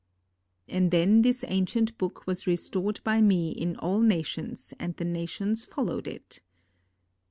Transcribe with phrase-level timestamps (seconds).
[0.67, 5.63] "And then this ancient book was restored by me in all nations and the nations
[5.63, 6.41] followed it."